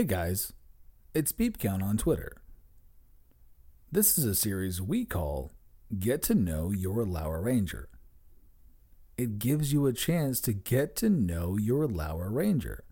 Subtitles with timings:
[0.00, 0.54] Hey guys,
[1.12, 2.40] it's Beep Count on Twitter.
[3.92, 5.52] This is a series we call
[5.98, 7.90] Get to Know Your Lour Ranger.
[9.18, 12.84] It gives you a chance to get to know your Lour Ranger.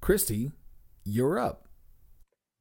[0.00, 0.52] Christy,
[1.02, 1.66] you're up.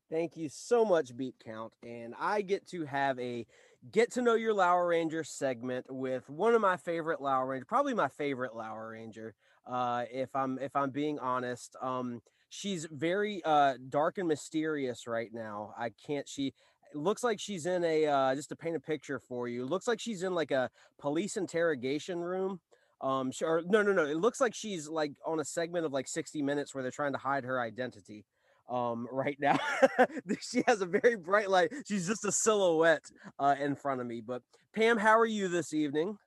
[0.10, 1.72] Thank you so much, Beep Count.
[1.84, 3.46] And I get to have a
[3.92, 7.94] get to know your Lour Ranger segment with one of my favorite Lour Ranger, probably
[7.94, 9.36] my favorite Lour Ranger.
[9.68, 15.30] Uh, if I'm if I'm being honest, um, she's very uh dark and mysterious right
[15.34, 15.74] now.
[15.78, 16.54] I can't she
[16.94, 19.66] looks like she's in a uh just to paint a picture for you.
[19.66, 22.60] Looks like she's in like a police interrogation room.
[23.02, 25.92] Um she, or no no no, it looks like she's like on a segment of
[25.92, 28.26] like 60 minutes where they're trying to hide her identity
[28.68, 29.58] um right now
[30.42, 33.04] she has a very bright light she's just a silhouette
[33.38, 34.42] uh in front of me but
[34.74, 36.18] pam how are you this evening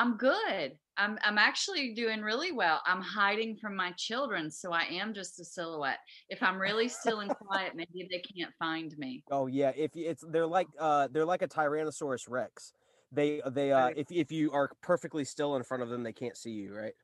[0.00, 0.78] I'm good.
[0.96, 2.80] I'm I'm actually doing really well.
[2.86, 5.98] I'm hiding from my children, so I am just a silhouette.
[6.30, 9.22] If I'm really still and quiet, maybe they can't find me.
[9.30, 12.72] Oh yeah, if it's they're like uh they're like a Tyrannosaurus Rex.
[13.12, 16.36] They they uh if if you are perfectly still in front of them, they can't
[16.36, 16.94] see you, right?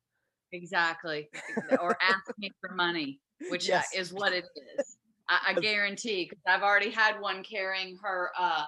[0.53, 1.29] Exactly.
[1.79, 3.21] or ask me for money,
[3.51, 3.95] which uh, Yes.
[3.95, 4.97] is what it is.
[5.29, 8.65] I, I guarantee, because I've already had one carrying her uh,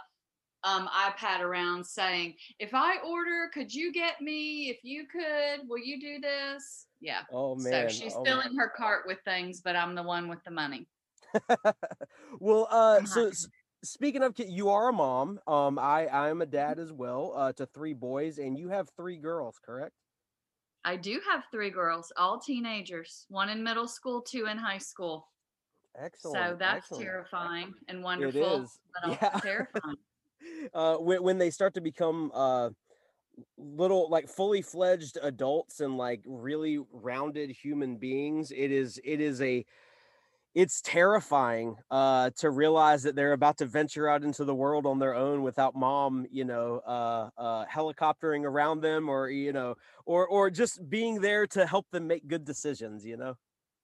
[0.64, 4.70] um, iPad around saying, "If I order, could you get me?
[4.70, 7.22] If you could, will you do this?" Yeah.
[7.32, 7.88] Oh man.
[7.88, 10.88] so she's oh, filling her cart with things, but I'm the one with the money.
[12.40, 13.30] well, uh I'm so
[13.84, 15.38] speaking of you are a mom.
[15.46, 19.16] Um I I'm a dad as well, uh to three boys and you have three
[19.18, 19.94] girls, correct?
[20.84, 25.28] I do have three girls, all teenagers, one in middle school, two in high school.
[26.00, 26.50] Excellent.
[26.50, 27.04] so that's excellent.
[27.04, 28.78] terrifying and wonderful, is.
[29.02, 29.40] but Yeah.
[29.40, 29.96] terrifying.
[30.74, 32.70] Uh when when they start to become uh
[33.58, 39.40] little like fully fledged adults and like really rounded human beings it is it is
[39.42, 39.64] a
[40.54, 44.98] it's terrifying uh to realize that they're about to venture out into the world on
[44.98, 49.74] their own without mom you know uh uh helicoptering around them or you know
[50.06, 53.36] or or just being there to help them make good decisions you know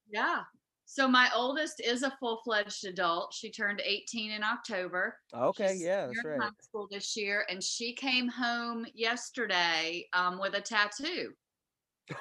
[0.09, 0.45] Yeah.
[0.87, 3.33] So my oldest is a full-fledged adult.
[3.35, 5.17] She turned 18 in October.
[5.35, 10.39] okay She's yeah that's right High school this year, and she came home yesterday um,
[10.39, 11.33] with a tattoo.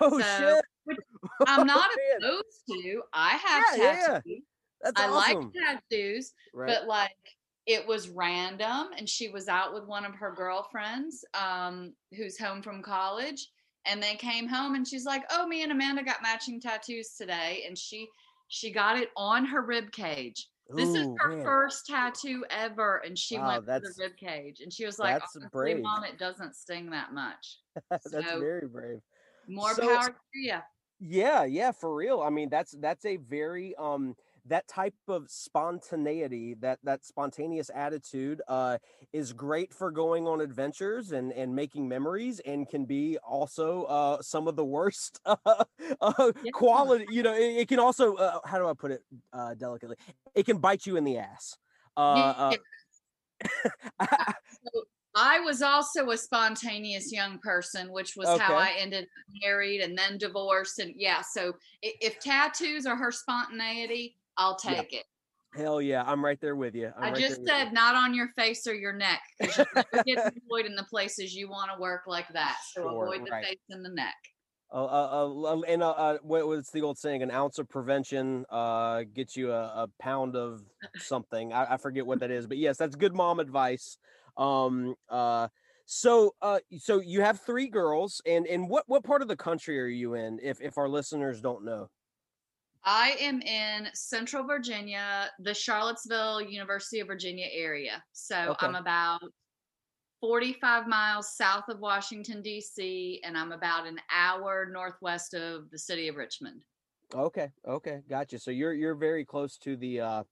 [0.01, 0.97] oh so, shit
[1.47, 1.90] I'm not
[2.22, 2.29] man.
[2.29, 3.01] opposed to.
[3.13, 4.41] I have Yeah, yeah, tattoos.
[4.81, 7.12] that's I like tattoos, right but like
[7.66, 12.62] it was random and she was out with one of her girlfriends um who's home
[12.62, 13.50] from college
[13.85, 17.63] and they came home and she's like oh me and amanda got matching tattoos today
[17.66, 18.06] and she
[18.53, 21.44] she got it on her rib cage this is her man.
[21.44, 25.19] first tattoo ever and she Wow, went that's- the rib cage and she was like
[25.19, 25.81] that's brave.
[25.81, 27.58] mom it doesn't sting that much
[27.90, 29.00] that's so- very brave
[29.47, 30.58] more So- power to you
[31.00, 32.22] Yeah, yeah, for real.
[32.22, 34.16] I mean, that's that's a very um
[34.46, 38.78] that type of spontaneity, that that spontaneous attitude uh
[39.12, 44.22] is great for going on adventures and and making memories and can be also uh
[44.22, 45.36] some of the worst uh,
[46.01, 49.01] uh quality, you know, it, it can also uh, how do I put it
[49.31, 49.95] uh delicately?
[50.36, 51.57] It can bite you in the ass.
[51.96, 52.56] Uh,
[54.00, 54.06] uh
[55.16, 59.10] I was also a spontaneous young person, which was how I ended up
[59.44, 60.80] married and then divorced.
[60.80, 61.54] And yeah, so
[61.84, 64.75] if tattoos are her spontaneity, I'll Yeah.
[64.75, 65.06] take it.
[65.56, 66.91] hell yeah, I'm right there with you.
[66.97, 67.47] I'm I right just with you.
[67.47, 69.57] said not on your face or your neck because
[69.94, 72.57] you get employed in the places you want to work like that.
[72.74, 73.45] So Sure, avoid the right.
[73.45, 74.15] face and the neck.
[74.74, 77.21] Uh, uh, uh, and uh, uh, what was the old saying?
[77.21, 80.63] An ounce of prevention uh, gets you a, a pound of
[80.97, 81.53] something.
[81.53, 84.00] I, I, forget what that is, but yes, that's good mom advice.
[84.36, 85.50] Um, uh,
[85.86, 89.79] so, uh, so you have three girls, and and what what part of the country
[89.79, 90.39] are you in?
[90.41, 91.89] If if our listeners don't know,
[92.85, 98.03] I am in Central Virginia, the Charlottesville University of Virginia area.
[98.12, 98.65] So okay.
[98.65, 99.21] I'm about
[100.19, 106.07] 45 miles south of Washington, D.C., and I'm about an hour northwest of the city
[106.07, 106.62] of Richmond.
[107.13, 108.39] Okay, okay, gotcha.
[108.39, 110.24] So you're you're very close to the uh,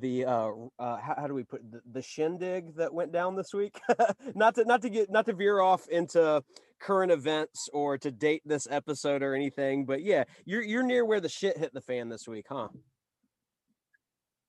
[0.00, 3.54] the uh, uh how, how, do we put the, the shindig that went down this
[3.54, 3.78] week
[4.34, 6.42] not to not to get not to veer off into
[6.80, 11.20] current events or to date this episode or anything but yeah you're you're near where
[11.20, 12.68] the shit hit the fan this week huh?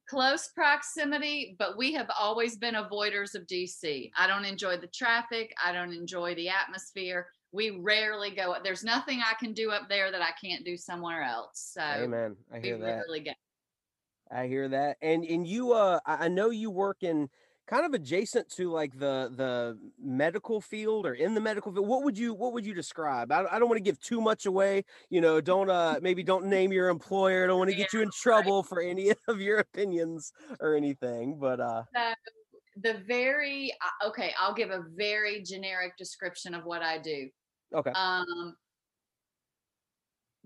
[0.10, 5.54] Close proximity but we have always been avoiders of dc i don't enjoy the traffic
[5.64, 7.28] i don't enjoy the atmosphere.
[7.54, 11.24] We rarely go there's nothing i can do up there that i can't do somewhere
[11.24, 12.86] else so amen i hear that.
[12.86, 13.32] rarely go.
[14.32, 14.98] I hear that.
[15.02, 17.30] And and you uh I know you work in
[17.68, 21.88] kind of adjacent to like the the medical field or in the medical field.
[21.88, 23.32] What would you what would you describe?
[23.32, 24.86] I, I don't want to give too much away.
[25.10, 27.44] You know, don't uh maybe don't name your employer.
[27.44, 31.38] I don't want to get you in trouble for any of your opinions or anything.
[31.40, 32.14] But uh so
[32.82, 37.30] the very uh, okay, I'll give a very generic description of what I do.
[37.76, 37.92] Okay.
[37.92, 38.56] Um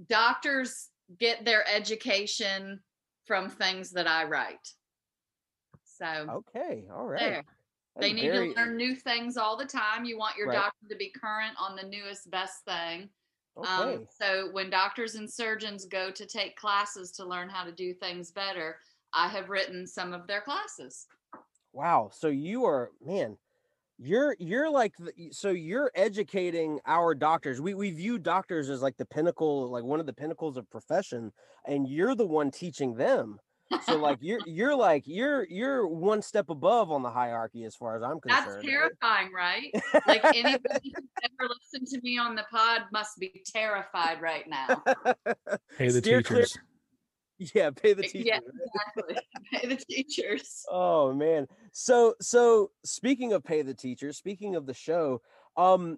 [0.10, 0.90] doctors
[1.20, 2.80] get their education
[3.26, 4.68] from things that I write.
[6.02, 7.20] So okay, all right.
[7.20, 7.46] There.
[8.00, 8.54] They need very...
[8.54, 10.06] to learn new things all the time.
[10.06, 10.56] You want your right.
[10.56, 13.10] doctor to be current on the newest best thing.
[13.58, 13.96] Um, okay.
[13.96, 17.94] Um, so when doctors and surgeons go to take classes to learn how to do
[17.94, 18.78] things better,
[19.14, 21.08] I have written some of their classes.
[21.74, 22.10] Wow.
[22.14, 23.38] So you are man,
[24.00, 24.96] you're you're like
[25.32, 30.00] so you're educating our doctors we we view doctors as like the pinnacle like one
[30.00, 31.32] of the pinnacles of profession
[31.68, 33.38] and you're the one teaching them
[33.86, 37.96] so like you're you're like you're you're one step above on the hierarchy as far
[37.96, 39.72] as i'm concerned that's terrifying right
[40.08, 40.60] like anybody
[40.96, 44.84] who's ever listened to me on the pod must be terrified right now
[45.78, 48.26] hey the Steer teachers clear- Yeah, pay the teachers.
[48.26, 48.40] Yeah,
[48.96, 49.18] exactly.
[49.52, 50.64] pay the teachers.
[50.70, 51.48] Oh man.
[51.72, 55.24] So so speaking of pay the teachers, speaking of the show,
[55.58, 55.98] um,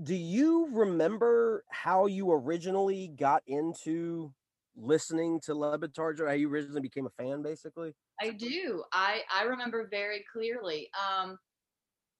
[0.00, 4.32] do you remember how you originally got into
[4.76, 6.26] listening to Le Batard?
[6.26, 7.94] How you originally became a fan, basically?
[8.20, 8.82] I do.
[8.92, 10.88] I I remember very clearly.
[10.94, 11.38] Um,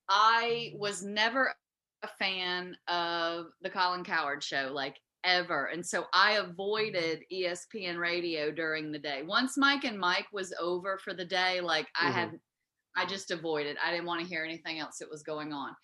[0.09, 1.53] I was never
[2.03, 4.69] a fan of the Colin Cowherd show.
[4.71, 5.65] Like ever.
[5.65, 9.23] And so I avoided ESPN radio during the day.
[9.23, 12.13] Once Mike and Mike was over for the day, like I mm-hmm.
[12.13, 12.39] had,
[12.95, 13.77] I just avoided.
[13.85, 15.75] I didn't want to hear anything else that was going on.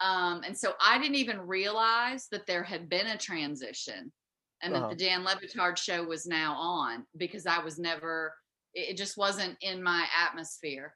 [0.00, 4.12] Um, and so I didn't even realize that there had been a transition
[4.62, 4.88] and uh-huh.
[4.88, 8.34] that the Dan Le Batard show was now on because I was never,
[8.72, 10.94] it just wasn't in my atmosphere.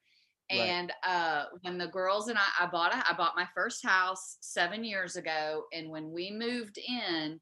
[0.51, 0.61] Right.
[0.61, 4.39] And uh, when the girls and I, I bought a, I bought my first house
[4.41, 7.39] seven years ago, and when we moved in,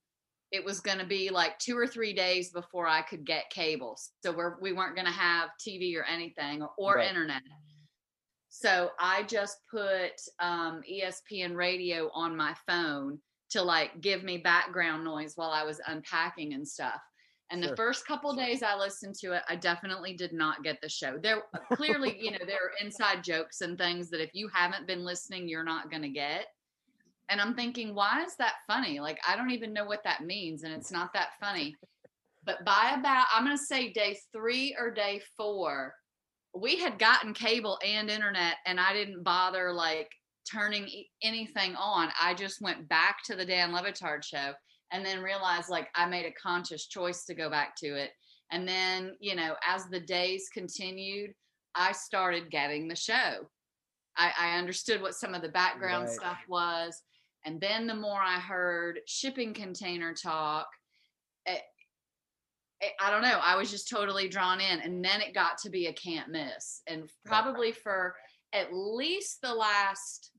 [0.50, 3.96] it was going to be like two or three days before I could get cable.
[4.24, 7.08] So we're, we weren't going to have TV or anything or, or right.
[7.08, 7.42] internet.
[8.48, 13.18] So I just put um, ESPN radio on my phone
[13.50, 17.00] to like give me background noise while I was unpacking and stuff.
[17.50, 17.70] And sure.
[17.70, 21.16] the first couple days I listened to it, I definitely did not get the show.
[21.22, 25.04] There clearly, you know, there are inside jokes and things that if you haven't been
[25.04, 26.46] listening, you're not going to get.
[27.28, 29.00] And I'm thinking, why is that funny?
[29.00, 30.62] Like, I don't even know what that means.
[30.62, 31.76] And it's not that funny.
[32.44, 35.92] But by about, I'm going to say day three or day four,
[36.54, 40.10] we had gotten cable and internet, and I didn't bother like
[40.50, 40.88] turning
[41.22, 42.10] anything on.
[42.20, 44.52] I just went back to the Dan Le Batard show
[44.92, 48.10] and then realized like I made a conscious choice to go back to it.
[48.50, 51.32] And then, you know, as the days continued,
[51.74, 53.48] I started getting the show.
[54.16, 56.14] I, I understood what some of the background right.
[56.14, 57.02] stuff was.
[57.44, 60.68] And then the more I heard shipping container talk,
[61.44, 61.54] it, eh,
[62.80, 64.80] it, eh, I don't know, I was just totally drawn in.
[64.80, 66.82] And then it got to be a can't miss.
[66.86, 68.14] And probably for
[68.52, 70.30] at least the last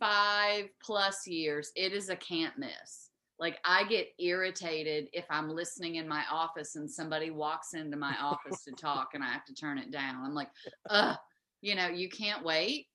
[0.00, 3.10] five plus years, it is a can't miss.
[3.38, 8.14] Like I get irritated if I'm listening in my office and somebody walks into my
[8.20, 10.24] office to talk and I have to turn it down.
[10.24, 10.48] I'm like,
[10.88, 11.16] ugh,
[11.60, 12.86] you know, you can't wait.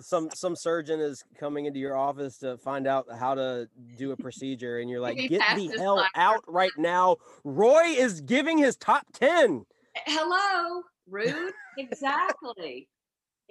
[0.00, 4.16] Some some surgeon is coming into your office to find out how to do a
[4.16, 7.16] procedure and you're like get the hell out right now.
[7.44, 9.64] Roy is giving his top 10
[10.06, 10.82] hello?
[11.06, 11.52] Rude?
[11.76, 12.88] Exactly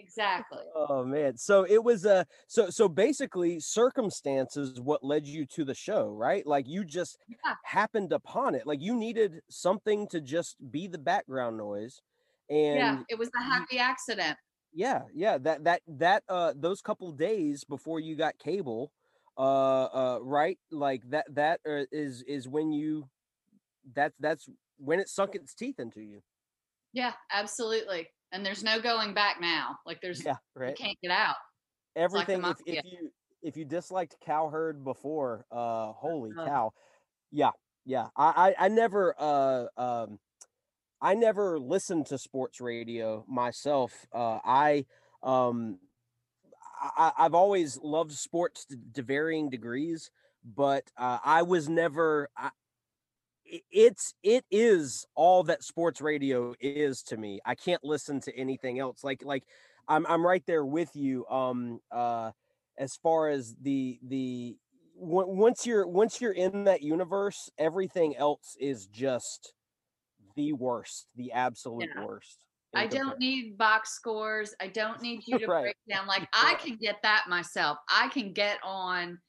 [0.01, 0.65] Exactly.
[0.73, 1.37] Oh man.
[1.37, 6.45] So it was uh so so basically circumstances what led you to the show, right?
[6.45, 7.55] Like you just Yeah.
[7.63, 8.65] happened upon it.
[8.65, 12.01] Like you needed something to just be the background noise.
[12.49, 14.37] And yeah, it was a happy accident.
[14.73, 18.91] yeah, yeah, that that that uh those couple days before you got cable,
[19.37, 20.59] uh uh right?
[20.71, 23.09] Like that that uh, is is when you
[23.93, 26.21] that's that's when it sunk its teeth into you.
[26.93, 28.09] Yeah, absolutely.
[28.31, 29.77] And there's no going back now.
[29.85, 31.35] Like there's Yeah, you can't get out.
[31.95, 33.11] like everything if, if you
[33.43, 36.45] if you disliked cowherd before uh holy Uh.
[36.45, 36.71] cow
[37.31, 37.51] yeah
[37.85, 40.19] yeah I, I i never uh um
[41.01, 44.85] i never listened to sports radio myself uh i
[45.23, 45.79] um
[46.97, 50.11] I, i've always loved sports to, to varying degrees
[50.43, 52.51] but uh, i was never i-
[53.71, 58.79] it's it is all that sports radio is to me i can't listen to anything
[58.79, 59.43] else like like
[59.87, 62.31] i'm i'm right there with you um uh
[62.77, 64.57] as far as the the
[64.99, 69.53] on- once you're once you're in that universe everything else is just
[70.35, 72.05] the worst the absolute Yeah.
[72.05, 74.55] worst I don't need box scores.
[74.61, 75.63] I don't need you to Right.
[75.63, 76.07] break down.
[76.07, 77.77] Like I can get that myself.
[77.89, 79.19] I can get on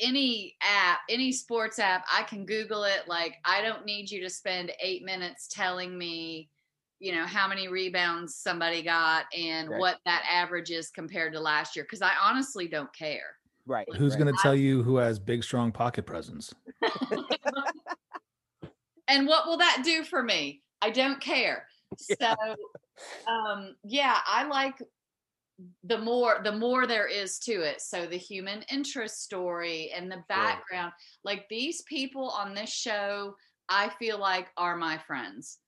[0.00, 2.04] any app, any sports app.
[2.12, 3.02] I can Google it.
[3.06, 6.50] Like I don't need you to spend eight minutes telling me,
[6.98, 9.78] you know, how many rebounds somebody got and Right.
[9.78, 11.84] what that average is compared to last year.
[11.84, 13.36] Because I honestly don't care.
[13.66, 14.24] right Who's right.
[14.24, 16.52] going to tell you who has big, strong pocket presence?
[19.08, 20.62] and what will that do for me?
[20.82, 21.66] I don't care.
[21.96, 22.34] So
[23.28, 24.74] um yeah, I like
[25.84, 27.80] the more the more there is to it.
[27.80, 30.92] So the human interest story and the background.
[31.22, 33.36] Like these people on this show,
[33.68, 35.58] I feel like are my friends.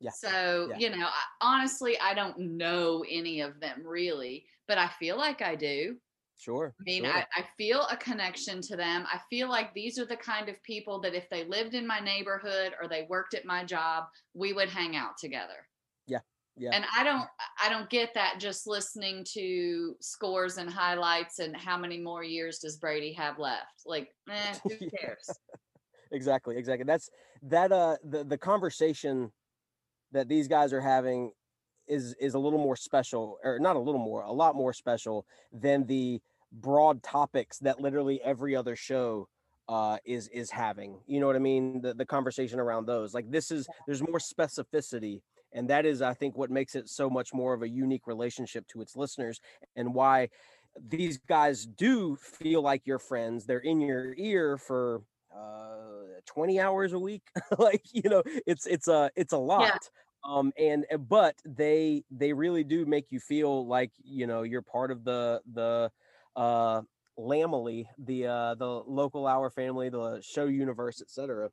[0.00, 0.76] Yeah, So, yeah.
[0.78, 5.40] you know, I, honestly, I don't know any of them really, but I feel like
[5.40, 5.96] I do.
[6.36, 7.12] sure I mean, sure.
[7.12, 9.06] I, I feel a connection to them.
[9.10, 12.00] I feel like these are the kind of people that if they lived in my
[12.00, 15.66] neighborhood or they worked at my job, we would hang out together.
[16.06, 16.20] Yeah,
[16.56, 16.70] yeah.
[16.72, 17.26] And I don't
[17.62, 22.58] I don't get that just listening to scores and highlights and how many more years
[22.58, 23.82] does Brady have left?
[23.84, 25.28] Like, eh, who cares?
[26.12, 27.10] exactly exactly that's
[27.42, 29.32] that uh the the conversation
[30.12, 31.30] that these guys are having
[31.88, 35.26] is is a little more special or not a little more a lot more special
[35.52, 36.20] than the
[36.52, 39.28] broad topics that literally every other show
[39.68, 43.28] uh is is having you know what i mean the, the conversation around those like
[43.30, 45.22] this is there's more specificity
[45.52, 48.66] and that is i think what makes it so much more of a unique relationship
[48.68, 49.40] to its listeners
[49.74, 50.28] and why
[50.88, 55.02] these guys do feel like your friends they're in your ear for
[55.34, 57.22] uh 20 hours a week
[57.58, 59.88] like you know it's it's a it's a lot
[60.24, 64.62] um and uh, but they they really do make you feel like you know you're
[64.62, 65.90] part of the the
[66.36, 66.82] uh
[67.16, 71.48] lamely the uh the local hour family the show universe etc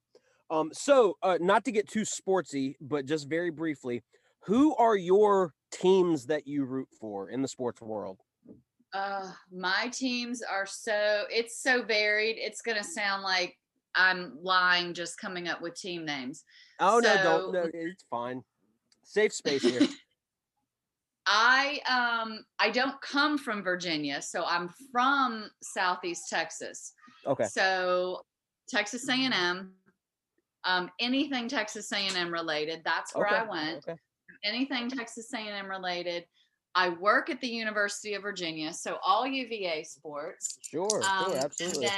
[0.50, 4.04] um so uh not to get too sportsy but just very briefly
[4.46, 8.20] who are your teams that you root for in the sports world
[8.94, 12.36] Uh, my teams are so it's so varied.
[12.38, 13.58] It's gonna sound like
[13.96, 16.44] I'm lying just coming up with team names.
[16.80, 18.44] oh no don't no it's fine
[19.04, 19.82] safe space here
[21.26, 26.94] I um I don't come from Virginia, so I'm from Southeast Texas.
[27.26, 28.22] okay So
[28.68, 29.72] Texas A&M,
[30.66, 33.88] um, anything Texas A&M related, that's where okay I went.
[33.88, 34.00] okay
[34.44, 36.26] Anything Texas A&M related.
[36.76, 40.58] I work at the University of Virginia, so all UVA sports.
[40.62, 41.90] sure Um, sure absolutely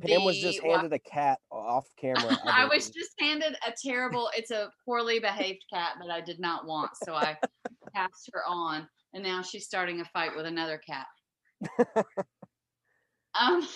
[0.00, 4.50] pam was just handed a cat off camera I was just handed a terrible, it's
[4.50, 6.90] a poorly behaved cat that I did not want.
[7.04, 7.36] So I
[7.94, 11.06] passed her on and now she's starting a fight with another cat.
[13.40, 13.66] um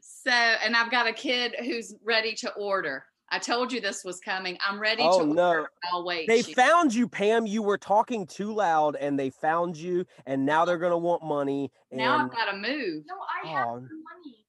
[0.00, 3.04] so and I've got a kid who's ready to order.
[3.30, 4.56] I told you this was coming.
[4.66, 5.34] I'm ready Oh, to order.
[5.34, 5.66] no.
[5.92, 6.26] I'll wait.
[6.28, 7.46] They She- found you, Pam.
[7.46, 11.70] You were talking too loud, and they found you, and now they're gonna want money.
[11.90, 13.04] And now I've got to move.
[13.06, 14.46] No, I have the money.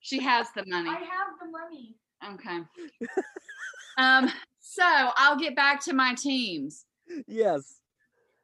[0.00, 0.90] She has the money.
[0.90, 1.96] I have the money.
[2.34, 2.60] Okay.
[3.98, 6.84] um so I'll get back to my teams.
[7.26, 7.80] yes,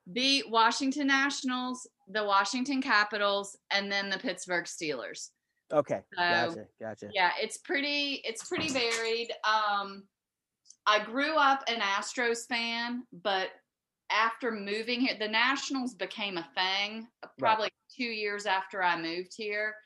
[0.07, 5.31] the Washington Nationals, the Washington Capitals, and then the Pittsburgh Steelers.
[5.73, 7.15] Okay, So, gotcha, gotcha.
[7.15, 9.33] Yeah, it's pretty it's pretty varied.
[9.45, 10.09] Um
[10.87, 13.51] I grew up an Astros fan, but
[14.11, 19.33] after moving here, the Nationals became a thing uh, probably 2 years after I moved
[19.37, 19.77] here,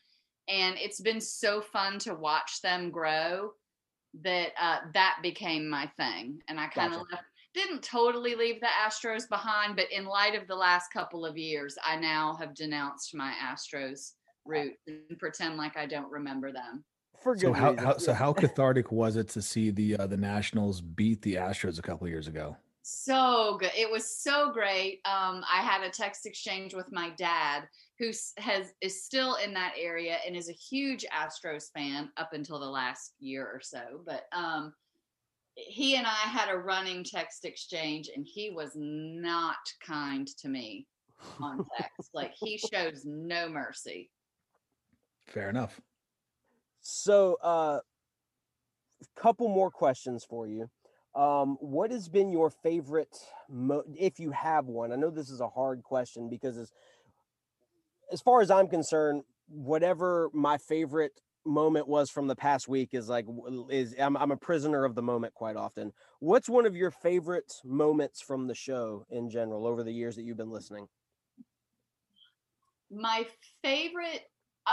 [0.48, 3.54] and it's been so fun to watch them grow
[4.22, 7.24] that uh, that became my thing and I kind of Gotcha.
[7.54, 11.76] didn't totally leave the Astros behind, but in light of the last couple of years,
[11.84, 14.12] I now have denounced my Astros
[14.44, 16.84] route and pretend like I don't remember them.
[17.22, 20.16] For good So how, how so how cathartic was it to see the uh, the
[20.16, 22.56] Nationals beat the Astros a couple years ago?
[22.82, 23.72] So good.
[23.76, 25.00] It was so great.
[25.04, 27.68] Um, I had a text exchange with my dad,
[27.98, 32.58] who has is still in that area and is a huge Astros fan up until
[32.58, 34.00] the last year or so.
[34.06, 34.72] But um,
[35.54, 40.86] he and I had a running text exchange, and he was not kind to me
[41.40, 42.10] on text.
[42.14, 44.10] like he shows no mercy.
[45.26, 45.80] Fair enough.
[46.80, 47.80] So, uh,
[49.16, 50.68] couple more questions for you.
[51.14, 53.16] Um, what has been your favorite,
[53.48, 54.92] mo- if you have one?
[54.92, 56.72] I know this is a hard question because, as,
[58.12, 63.08] as far as I'm concerned, whatever my favorite moment was from the past week is
[63.08, 63.24] like
[63.70, 65.92] is I'm, I'm a prisoner of the moment quite often.
[66.20, 70.22] What's one of your favorite moments from the show in general over the years that
[70.22, 70.86] you've been listening?
[72.90, 73.26] My
[73.62, 74.26] favorite.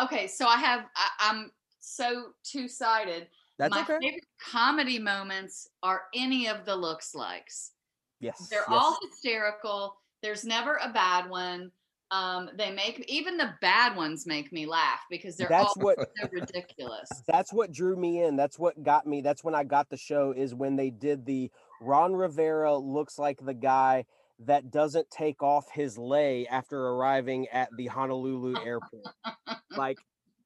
[0.03, 0.85] Okay, so I have.
[0.95, 3.27] I, I'm so two sided.
[3.57, 3.97] That's my okay.
[3.99, 7.71] favorite comedy moments are any of the looks likes.
[8.19, 8.67] Yes, They're yes.
[8.69, 9.95] all hysterical.
[10.21, 11.71] There's never a bad one.
[12.09, 15.97] Um, they make even the bad ones make me laugh because they're That's all what
[15.99, 17.09] so ridiculous.
[17.27, 18.37] that's what drew me in.
[18.37, 19.21] That's what got me.
[19.21, 21.51] That's when I got the show is when they did the
[21.81, 24.05] Ron Rivera looks like the guy
[24.45, 29.03] that doesn't take off his lei after arriving at the Honolulu airport.
[29.77, 29.99] Like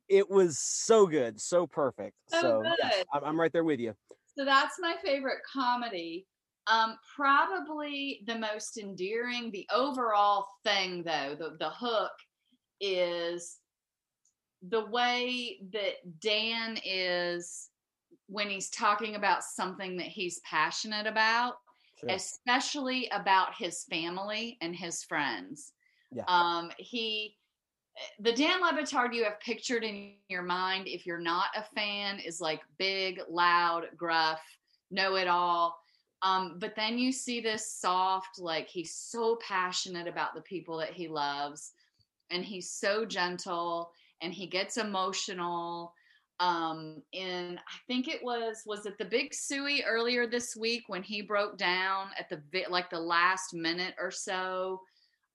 [0.08, 2.16] it was so good, so perfect.
[2.28, 3.04] So So, yes.
[3.14, 3.94] I'm, I'm right there with you.
[4.38, 6.28] So that's my favorite comedy.
[6.68, 9.52] Um, probably the most endearing.
[9.52, 12.12] The overall thing, though, the the hook
[12.80, 13.58] is
[14.62, 17.70] the way that Dan is
[18.28, 21.56] when he's talking about something that he's passionate about,
[22.00, 22.10] Sure.
[22.12, 25.74] especially about his family and his friends.
[26.12, 26.24] Yeah.
[26.28, 27.38] Um, he
[28.20, 32.20] the Dan Le Batard you have pictured in your mind, if you're not a fan,
[32.20, 34.42] is like big, loud, gruff,
[34.90, 35.78] know it all.
[36.22, 40.94] Um, but then you see this soft, like he's so passionate about the people that
[40.94, 41.72] he loves,
[42.30, 45.94] and he's so gentle, and he gets emotional.
[46.40, 51.04] Um, and I think it was was it the Big Suey earlier this week when
[51.04, 54.82] he broke down at the like the last minute or so,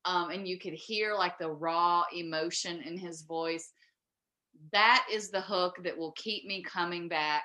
[0.06, 3.72] um, and you could hear like the raw emotion in his voice.
[4.72, 7.42] That is the hook that will keep me coming back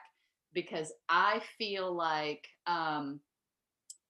[0.54, 3.19] because I feel like um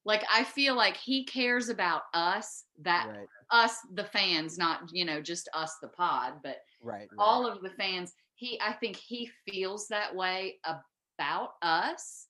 [0.03, 5.05] like I feel like he cares about us that right, us the fans not you
[5.05, 7.09] know just us the pod but right, right.
[7.17, 12.27] all of the fans he I think he feels that way about us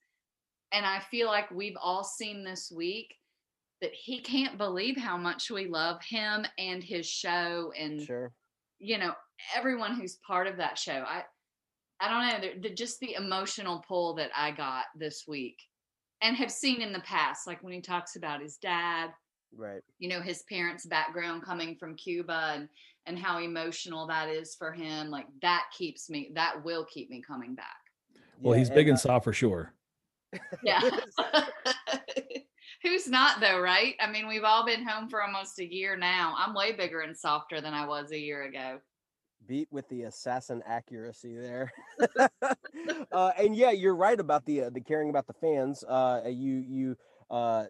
[0.73, 3.15] and I feel like we've all seen this week
[3.81, 8.31] that he can't believe how much we love him and his show and sure.
[8.79, 9.13] you know
[9.55, 11.23] everyone who's part of that show i
[11.99, 15.57] i don't know the, the, just the emotional pull that i got this week
[16.21, 19.09] and have seen in the past like when he talks about his dad
[19.53, 19.81] Right.
[19.99, 22.69] you know his parents background coming from cuba and
[23.05, 27.21] and how emotional that is for him like that keeps me that will keep me
[27.21, 27.65] coming back
[28.39, 29.73] Well, Yeah, he's big and, and uh, soft for sure.
[30.63, 30.79] yeah
[32.83, 36.35] who's not though right i mean we've all been home for almost a year now
[36.37, 38.79] i'm way bigger and softer than i was a year ago
[39.47, 41.71] beat with the assassin accuracy there.
[43.11, 45.83] uh, and yeah, you're right about the uh, the caring about the fans.
[45.83, 46.97] Uh, you you
[47.29, 47.65] uh,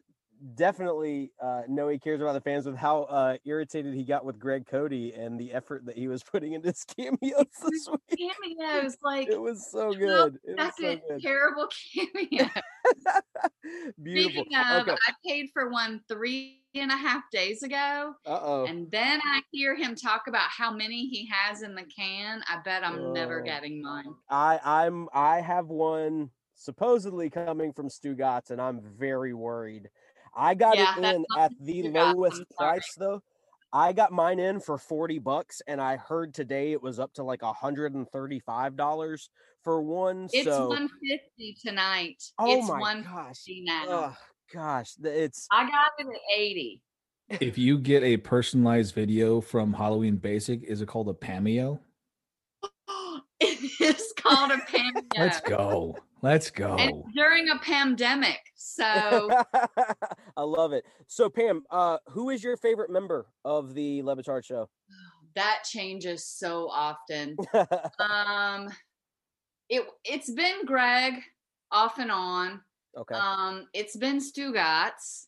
[0.56, 4.40] definitely uh, know he cares about the fans with how uh, irritated he got with
[4.40, 8.20] Greg Cote and the effort that he was putting into his cameos this week.
[8.20, 10.40] cameos like It was so good.
[10.44, 11.22] It was that's so a good.
[11.22, 12.50] terrible cameo.
[14.02, 14.44] Beautiful.
[14.44, 14.92] Speaking of, Okay.
[15.08, 18.66] I paid for one three and a half days ago, Uh oh.
[18.66, 22.42] and then I hear him talk about how many he has in the can.
[22.48, 23.44] I bet I'm never Oh.
[23.44, 24.16] getting mine.
[24.30, 29.90] I I'm I have one supposedly coming from Stugatz, and I'm very worried.
[30.36, 33.22] I got Yeah, it in at the lowest price though.
[33.74, 37.24] I got mine in for 40 bucks, and I heard today it was up to
[37.24, 39.30] like $135
[39.64, 40.28] for one.
[40.34, 42.22] It's so 150 tonight.
[42.38, 43.74] oh it's my 150 gosh.
[43.74, 43.86] now.
[43.88, 44.16] Oh
[44.54, 44.94] gosh.
[45.04, 46.82] It's I got it at 80.
[47.40, 51.80] If you get a personalized video from Halloween Basic, is it called a Pameo?
[53.40, 55.06] it is called a pandemic.
[55.18, 55.96] Let's go.
[56.24, 56.76] Let's go.
[56.76, 58.40] And during a pandemic.
[58.56, 59.32] So
[60.38, 60.86] I love it.
[61.08, 64.70] So Pam, uh, who is your favorite member of the Le Batard show?
[65.36, 67.38] that changes so often.
[68.00, 68.70] um
[69.70, 71.14] it it's been greg
[71.72, 72.62] off and on
[72.98, 73.16] okay.
[73.16, 75.28] um it's been Stugatz,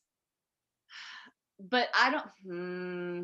[1.59, 2.29] but I don't.
[2.45, 3.23] Hmm,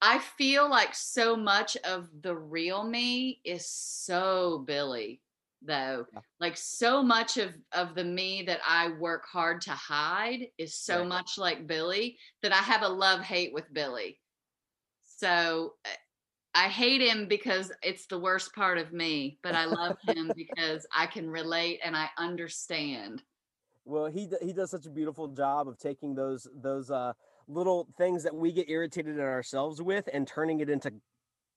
[0.00, 5.20] I feel like so much of the real me is so Billy,
[5.66, 6.06] though.
[6.12, 6.20] Yeah.
[6.40, 11.00] Like so much of of the me that I work hard to hide is so
[11.00, 11.08] Right.
[11.08, 14.20] much like Billy that I have a love hate with Billy.
[15.04, 15.90] So uh,
[16.54, 20.86] I hate him because it's the worst part of me, but I love him because
[20.94, 23.22] I can relate and I understand.
[23.84, 27.12] Well, he he does such a beautiful job of taking those those uh
[27.48, 30.92] little things that we get irritated at ourselves with and turning it into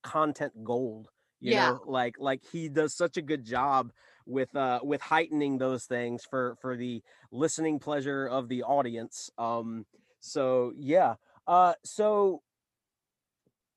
[0.04, 1.10] content gold.
[1.40, 1.74] You Yeah.
[1.74, 3.92] know, like like he does such a good job
[4.26, 9.30] with uh with heightening those things for for the listening pleasure of the audience.
[9.38, 9.86] Um
[10.20, 11.16] so yeah.
[11.48, 12.42] Uh so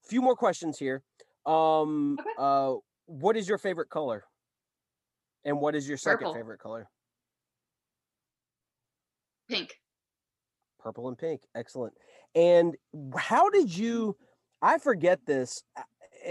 [0.05, 1.03] few more questions here.
[1.47, 2.31] Um Okay.
[2.39, 2.75] uh
[3.07, 4.25] what is your favorite color?
[5.45, 6.35] And what is your second Purple.
[6.35, 6.89] favorite color?
[9.49, 9.81] Pink.
[10.79, 11.93] purple and pink excellent
[12.35, 12.77] and
[13.17, 14.17] how did you
[14.63, 15.63] i forget this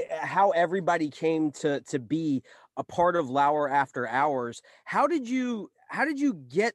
[0.10, 2.44] how everybody came to to be
[2.78, 6.74] a part of lour after hours how did you how did you get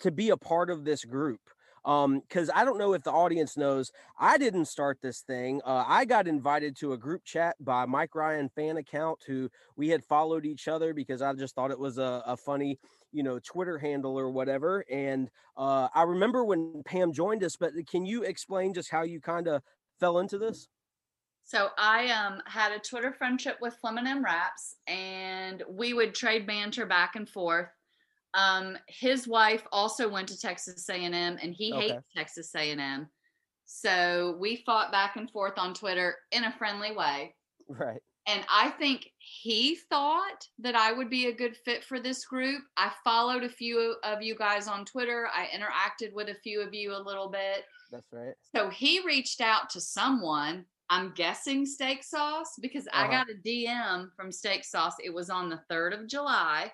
[0.00, 1.40] to be a part of this group
[1.84, 5.84] um because i don't know if the audience knows i didn't start this thing uh,
[5.86, 10.04] i got invited to a group chat by mike ryan fan account who we had
[10.04, 12.78] followed each other because i just thought it was a, a funny
[13.12, 17.72] you know twitter handle or whatever and uh, I remember when Pam joined us, but
[17.88, 19.62] can you explain just how you kind of
[20.00, 20.68] fell into this?
[21.44, 26.46] So I um had a Twitter friendship with Fleming M Raps, and we would trade
[26.46, 27.68] banter back and forth.
[28.32, 31.88] Um, his wife also went to Texas A&M, and he Okay.
[31.92, 33.08] hates Texas A&M.
[33.66, 37.36] So we fought back and forth on Twitter in a friendly way.
[37.68, 38.00] Right.
[38.26, 42.62] And I think he thought that I would be a good fit for this group.
[42.76, 45.28] I followed a few of you guys on Twitter.
[45.32, 47.64] I interacted with a few of you a little bit.
[47.92, 48.34] That's right.
[48.56, 53.10] So he reached out to someone, I'm guessing Steak Sauce, because I Uh-huh.
[53.10, 54.94] got a DM from Steak Sauce.
[55.02, 56.72] It was on the 3rd of July.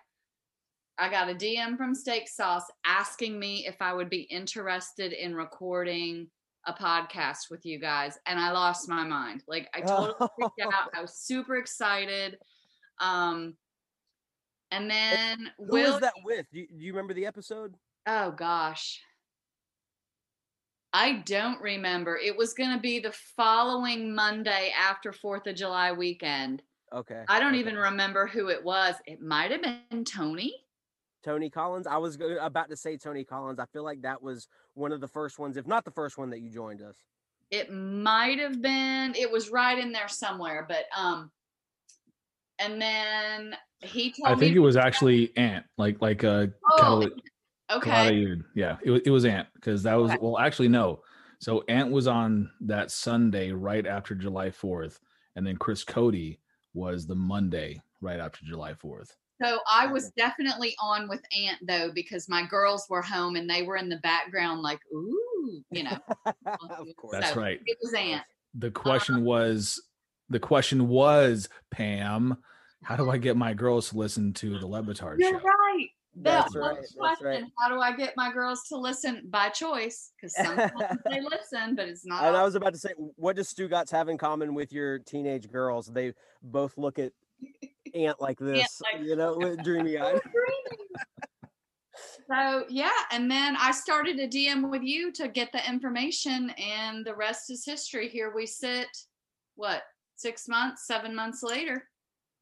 [0.98, 5.34] I got a DM from Steak Sauce asking me if I would be interested in
[5.34, 6.30] recording
[6.66, 8.18] a podcast with you guys.
[8.26, 9.42] And I lost my mind.
[9.48, 10.90] Like I totally freaked out.
[10.94, 12.36] I was super excited.
[13.00, 13.56] Um
[14.70, 16.46] and then Who Will was that with?
[16.52, 17.74] Do you, do you remember the episode?
[18.06, 19.00] Oh gosh.
[20.92, 22.16] I don't remember.
[22.16, 26.62] It was going to be the following Monday after 4th of July weekend.
[26.92, 27.22] Okay.
[27.28, 27.60] I don't okay.
[27.60, 28.96] even remember who it was.
[29.06, 30.54] It might have been Tony.
[31.24, 31.86] Tony Collins.
[31.86, 33.60] I was about to say Tony Collins.
[33.60, 36.30] I feel like that was one of the first ones, if not the first one
[36.30, 36.96] that you joined us.
[37.50, 39.14] It might have been.
[39.14, 41.30] It was right in there somewhere, but um
[42.58, 46.52] and then he told me I me think it was actually Ant, like like a
[46.72, 47.12] Oh, Cali-
[47.72, 47.90] okay.
[47.90, 50.18] Kalada- yeah, it was it was Ant because that was Okay.
[50.20, 51.02] well actually no.
[51.38, 55.00] So Ant was on that Sunday right after July Fourth,
[55.36, 56.40] and then Chris Cody
[56.74, 59.16] was the Monday right after July Fourth.
[59.42, 63.62] So I was definitely on with Ant though because my girls were home and they
[63.62, 65.96] were in the background like, ooh, you know.
[66.26, 67.12] of course.
[67.12, 67.58] That's So, right.
[67.64, 68.22] It was Ant.
[68.54, 69.82] The um, question was
[70.28, 72.36] the question was Pam,
[72.82, 75.46] how do I get my girls to listen to the Le Batard You're show?
[75.46, 75.88] right.
[76.22, 77.26] That's That right, that's question.
[77.26, 77.44] right.
[77.58, 80.12] How do I get my girls to listen by choice?
[80.16, 82.24] Because sometimes they listen, but it's not.
[82.24, 85.50] And I was about to say, what does Stugatz have in common with your teenage
[85.50, 85.86] girls?
[85.86, 87.12] They both look at
[87.94, 90.20] Ant like this, like- you know, with dreamy eyed.
[92.30, 97.04] So yeah, and then I started a DM with you to get the information, and
[97.04, 98.08] the rest is history.
[98.08, 98.86] Here we sit.
[99.56, 99.82] What
[100.16, 101.84] six months, seven months later?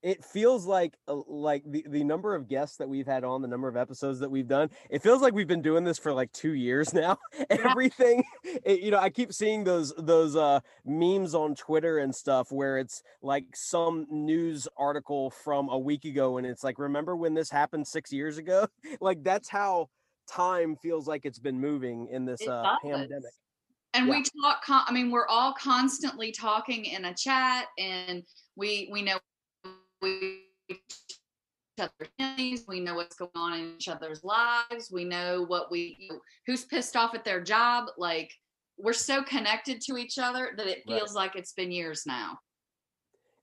[0.02, 3.48] It feels like uh, like the, the number of guests that we've had on the
[3.48, 6.30] number of episodes that we've done it feels like we've been doing this for like
[6.32, 7.18] two years now.
[7.50, 8.22] Everything
[8.64, 12.78] it, you know i keep seeing those those uh memes on twitter and stuff where
[12.78, 17.50] it's like some news article from a week ago and it's like remember when this
[17.50, 18.66] happened six years ago?
[19.00, 19.88] Like that's how
[20.28, 23.22] time feels like it's been moving in this uh pandemic.
[23.94, 24.12] and Yeah.
[24.12, 28.22] we talk con- i mean we're all constantly talking in a chat and
[28.56, 29.18] we we know
[31.78, 35.96] other's families, we know what's going on in each other's lives we know what we
[36.00, 38.32] you know, who's pissed off at their job like
[38.76, 40.98] we're so connected to each other that it Right.
[40.98, 42.38] feels like it's been years now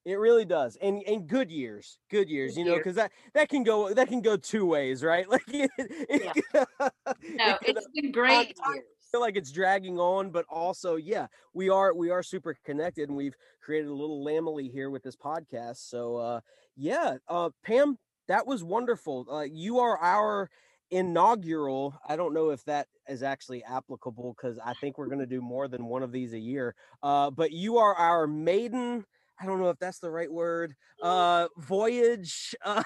[0.05, 3.49] It really does, and and good years, good years, Good you know, because that that
[3.49, 5.27] can go that can go two ways, right?
[5.35, 6.43] Like, it, it,
[7.33, 8.83] no it can it's been great years.
[9.11, 13.17] Feel like it's dragging on, but also, yeah, we are we are super connected, and
[13.17, 15.89] we've created a little lamely here with this podcast.
[15.89, 16.39] So, uh,
[16.75, 19.25] yeah, uh, Pam, that was wonderful.
[19.31, 20.49] Uh, you are our
[20.91, 21.99] inaugural.
[22.07, 25.41] I don't know if that is actually applicable because I think we're going to do
[25.41, 26.75] more than one of these a year.
[27.03, 29.05] Uh, but you are our maiden.
[29.39, 30.75] I don't know if that's the right word.
[31.01, 32.83] Uh, voyage uh,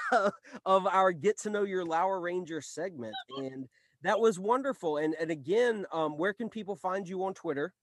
[0.65, 3.67] of our get to know your Lour Ranger segment, and
[4.03, 4.97] that was wonderful.
[4.97, 7.73] And and again, um, where can people find you on Twitter?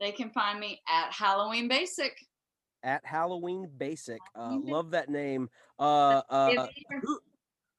[0.00, 2.12] They can find me at Halloween Basic.
[2.82, 4.20] At Halloween Basic.
[4.34, 5.48] Uh, love that name.
[5.78, 6.66] Uh, uh,
[7.02, 7.18] who,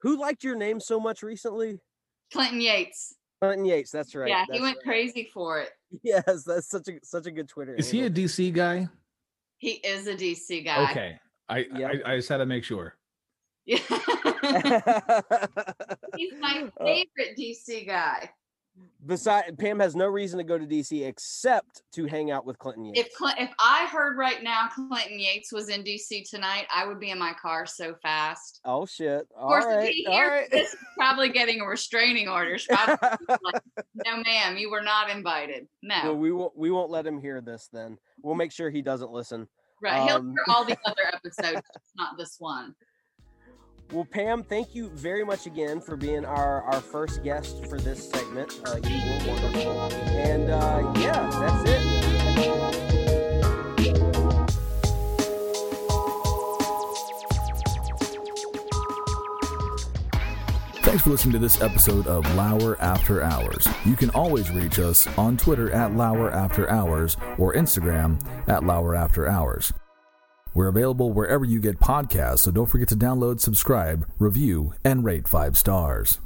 [0.01, 1.79] who liked your name so much recently?
[2.33, 3.15] Clinton Yates.
[3.41, 3.91] Clinton Yates.
[3.91, 4.27] That's right.
[4.27, 4.83] Yeah, that's he went right.
[4.83, 5.69] crazy for it.
[6.03, 7.73] Yes, that's such a such a good Twitter.
[7.73, 8.09] Is he a.
[8.09, 8.89] DC guy?
[9.57, 10.91] He is a DC guy.
[10.91, 11.19] Okay.
[11.47, 11.91] I, Yep.
[12.05, 12.96] I I just had to make sure.
[13.67, 13.79] Yeah.
[16.15, 18.29] He's my Uh, favorite DC guy.
[19.05, 22.85] Beside Pam has no reason to go to DC except to hang out with Clinton
[22.85, 22.99] Yates.
[22.99, 26.99] If Clint, if I heard right now Clinton Yates was in DC tonight, I would
[26.99, 28.59] be in my car so fast.
[28.65, 29.27] oh shit!
[29.35, 30.51] Of course, all if right, he all hears right.
[30.51, 32.57] this, he's probably getting a restraining order.
[32.69, 33.61] Like,
[34.05, 35.67] no, ma'am, you were not invited.
[35.81, 37.69] No, well, we won't we won't let him hear this.
[37.73, 39.47] Then we'll make sure he doesn't listen.
[39.81, 40.03] right?
[40.07, 41.61] He'll um, hear all the other episodes,
[41.95, 42.75] not this one.
[43.91, 48.09] Well, Pam, thank you very much again for being our, our first guest for this
[48.09, 48.59] segment.
[48.65, 49.81] Uh, you were wonderful.
[50.09, 52.07] And uh, yeah, that's it.
[60.83, 63.67] Thanks for listening to this episode of Lour After Hours.
[63.85, 68.95] You can always reach us on Twitter at Lour After Hours or Instagram at Lour
[68.95, 69.71] After Hours.
[70.57, 75.27] We're available wherever you get podcasts, so don't forget to download, subscribe, review, and rate
[75.27, 76.19] five stars.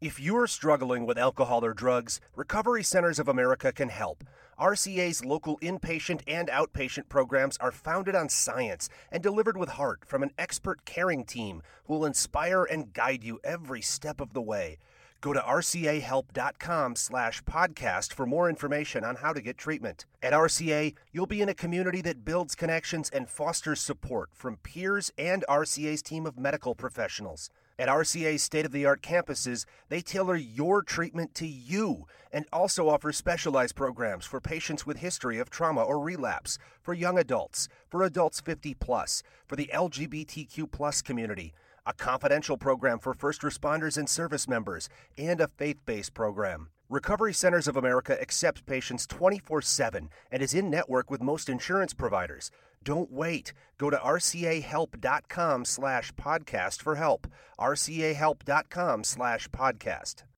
[0.00, 4.24] If you're struggling with alcohol or drugs, Recovery Centers of America can help.
[4.58, 10.22] RCA's local inpatient and outpatient programs are founded on science and delivered with heart from
[10.22, 14.78] an expert caring team who will inspire and guide you every step of the way.
[15.24, 20.04] Go to rcahelp.com slash podcast for more information on how to get treatment.
[20.22, 25.10] At RCA, you'll be in a community that builds connections and fosters support from peers
[25.16, 27.48] and RCA's team of medical professionals.
[27.78, 32.90] At RCA's state of the art campuses, they tailor your treatment to you and also
[32.90, 38.02] offer specialized programs for patients with history of trauma or relapse, for young adults, for
[38.02, 41.54] adults 50 plus, for the LGBTQ plus community,
[41.86, 46.68] a confidential program for first responders and service members, and a faith based program.
[46.88, 51.94] Recovery Centers of America accepts patients 24 7 and is in network with most insurance
[51.94, 52.50] providers.
[52.82, 53.54] Don't wait.
[53.78, 57.26] Go to rcahelp.com slash podcast for help.
[57.58, 60.24] rcahelp.com slash podcast.